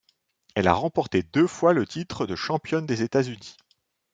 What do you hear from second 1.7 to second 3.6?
le titre de championne des États-Unis.